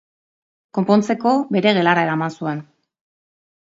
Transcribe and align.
Konpontzeko, 0.77 1.35
bere 1.59 1.77
gelara 1.81 2.09
eraman 2.09 2.37
zuen. 2.43 2.69